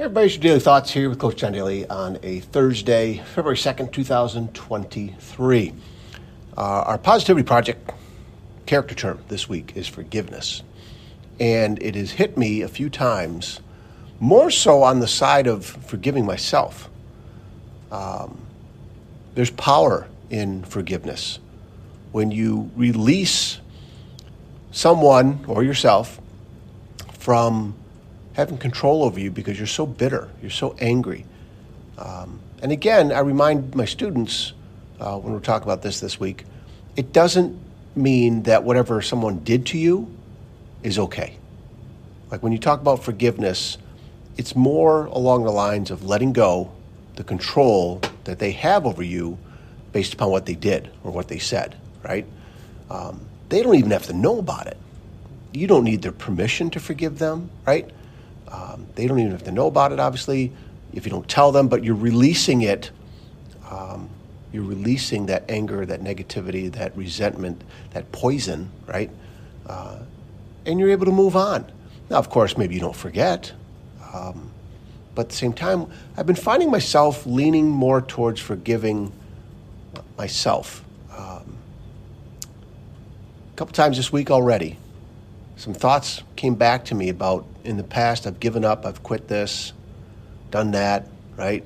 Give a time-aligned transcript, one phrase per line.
[0.00, 5.72] Everybody's your daily thoughts here with Coach John Daly on a Thursday, February 2nd, 2023.
[6.56, 7.90] Uh, our Positivity Project
[8.64, 10.62] character term this week is forgiveness.
[11.40, 13.58] And it has hit me a few times,
[14.20, 16.88] more so on the side of forgiving myself.
[17.90, 18.40] Um,
[19.34, 21.40] there's power in forgiveness.
[22.12, 23.58] When you release
[24.70, 26.20] someone or yourself
[27.18, 27.74] from
[28.38, 31.26] having control over you because you're so bitter, you're so angry.
[31.98, 34.52] Um, and again, I remind my students
[35.00, 36.44] uh, when we're talking about this this week,
[36.94, 37.58] it doesn't
[37.96, 40.08] mean that whatever someone did to you
[40.84, 41.36] is okay.
[42.30, 43.76] Like when you talk about forgiveness,
[44.36, 46.70] it's more along the lines of letting go
[47.16, 49.36] the control that they have over you
[49.90, 52.24] based upon what they did or what they said, right?
[52.88, 54.76] Um, they don't even have to know about it.
[55.52, 57.90] You don't need their permission to forgive them, right?
[58.50, 60.52] Um, they don't even have to know about it, obviously,
[60.92, 62.90] if you don't tell them, but you're releasing it.
[63.70, 64.08] Um,
[64.52, 69.10] you're releasing that anger, that negativity, that resentment, that poison, right?
[69.66, 69.98] Uh,
[70.64, 71.70] and you're able to move on.
[72.08, 73.52] Now, of course, maybe you don't forget.
[74.14, 74.50] Um,
[75.14, 79.12] but at the same time, I've been finding myself leaning more towards forgiving
[80.16, 80.84] myself.
[81.16, 81.56] Um,
[83.52, 84.78] a couple times this week already,
[85.56, 89.28] some thoughts came back to me about in the past, I've given up, I've quit
[89.28, 89.74] this,
[90.50, 91.64] done that, right?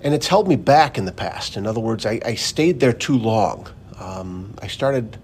[0.00, 1.56] And it's held me back in the past.
[1.56, 3.68] In other words, I, I stayed there too long.
[3.98, 5.18] Um, I started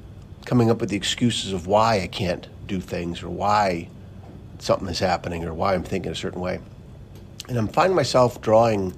[0.44, 3.88] coming up with the excuses of why I can't do things or why
[4.58, 6.58] something is happening or why I'm thinking a certain way.
[7.48, 8.92] And I'm finding myself drawing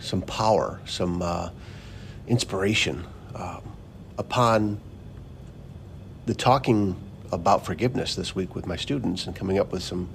[0.00, 1.50] some power, some uh,
[2.28, 3.62] inspiration um,
[4.18, 4.80] upon
[6.26, 6.94] the talking
[7.32, 10.08] about forgiveness this week with my students and coming up with some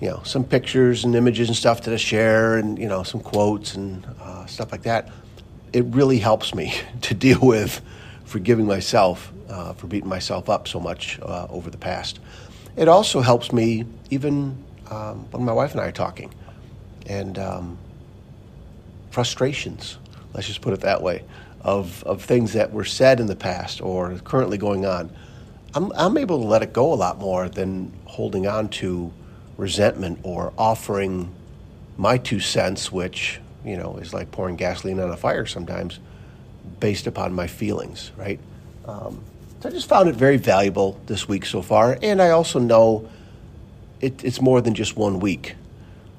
[0.00, 3.74] you know some pictures and images and stuff to share and you know some quotes
[3.74, 5.10] and uh, stuff like that.
[5.72, 7.80] It really helps me to deal with
[8.24, 12.20] forgiving myself uh, for beating myself up so much uh, over the past.
[12.76, 16.32] It also helps me even um, when my wife and i are talking
[17.06, 17.78] and um,
[19.10, 19.98] frustrations
[20.34, 21.24] let's just put it that way
[21.60, 25.14] of, of things that were said in the past or currently going on
[25.74, 29.12] I'm, I'm able to let it go a lot more than holding on to
[29.56, 31.32] resentment or offering
[31.96, 36.00] my two cents, which, you know, is like pouring gasoline on a fire sometimes
[36.80, 38.40] based upon my feelings, right?
[38.86, 39.22] Um,
[39.60, 41.98] so I just found it very valuable this week so far.
[42.02, 43.08] And I also know
[44.00, 45.54] it, it's more than just one week,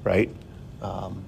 [0.04, 0.30] right?
[0.80, 1.24] Um,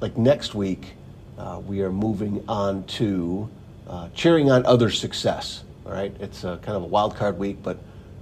[0.00, 0.94] like next week,
[1.36, 3.50] uh, we are moving on to
[3.88, 5.64] uh, cheering on other success.
[5.88, 7.78] All right, it's a, kind of a wild card week, but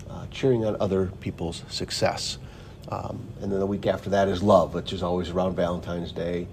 [0.09, 2.39] uh, cheering on other people's success.
[2.91, 6.47] Um, and then the week after that is love, which is always around Valentine's Day.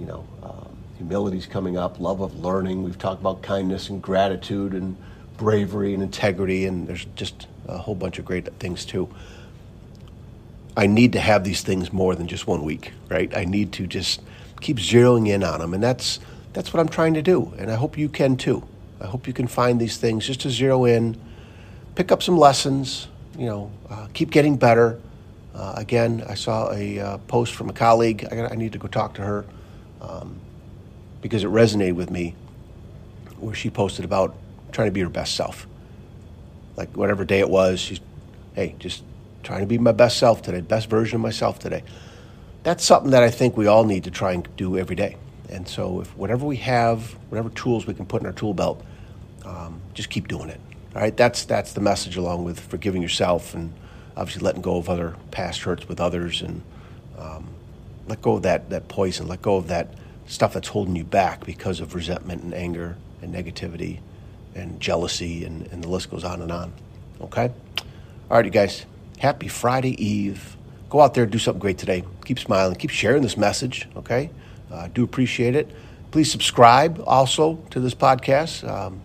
[0.00, 2.82] You know, um, humility's coming up, love of learning.
[2.82, 4.96] We've talked about kindness and gratitude and
[5.36, 9.14] bravery and integrity, and there's just a whole bunch of great things too.
[10.78, 13.36] I need to have these things more than just one week, right?
[13.36, 14.22] I need to just
[14.62, 16.20] keep zeroing in on them, and that's
[16.54, 18.66] that's what I'm trying to do, and I hope you can too.
[19.00, 21.20] I hope you can find these things just to zero in,
[21.94, 25.00] pick up some lessons, you know, uh, keep getting better.
[25.54, 28.26] Uh, again, I saw a uh, post from a colleague.
[28.30, 29.44] I, I, need to go talk to her
[30.00, 30.40] um,
[31.20, 32.34] because it resonated with me
[33.38, 34.36] where she posted about
[34.72, 35.66] trying to be her best self.
[36.76, 38.00] Like whatever day it was, she's,
[38.54, 39.04] hey, just
[39.44, 41.84] trying to be my best self today, best version of myself today.
[42.64, 45.16] That's something that I think we all need to try and do every day.
[45.50, 48.84] And so, if whatever we have, whatever tools we can put in our tool belt,
[49.44, 50.60] um, just keep doing it.
[50.94, 53.72] All right, that's that's the message along with forgiving yourself and
[54.16, 56.62] obviously letting go of other past hurts with others and
[57.18, 57.48] um,
[58.06, 59.94] let go of that that poison, let go of that
[60.26, 63.98] stuff that's holding you back because of resentment and anger and negativity
[64.54, 66.72] and jealousy and, and the list goes on and on.
[67.20, 67.50] Okay,
[68.30, 68.86] all right, you guys.
[69.18, 70.56] Happy Friday Eve.
[70.90, 72.04] Go out there, do something great today.
[72.24, 72.76] Keep smiling.
[72.76, 73.88] Keep sharing this message.
[73.96, 74.30] Okay,
[74.74, 75.70] I uh, do appreciate it.
[76.10, 78.68] Please subscribe also to this podcast.
[78.68, 79.00] Um,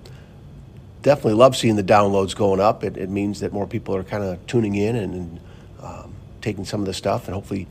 [1.01, 2.83] definitely love seeing the downloads going up.
[2.83, 5.39] It, it means that more people are kind of tuning in and, and
[5.81, 7.67] um, taking some of the stuff and hopefully,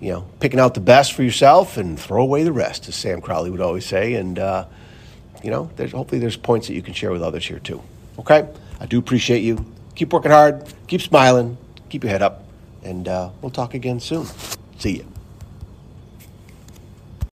[0.00, 3.20] you know, picking out the best for yourself and throw away the rest, as Sam
[3.20, 4.14] Crowley would always say.
[4.14, 4.66] And, uh,
[5.42, 7.82] you know, there's, hopefully there's points that you can share with others here too.
[8.18, 8.48] Okay?
[8.80, 9.64] I do appreciate you.
[9.94, 11.58] Keep working hard, keep smiling,
[11.90, 12.44] keep your head up,
[12.82, 14.26] and uh, we'll talk again soon.
[14.78, 15.09] See you.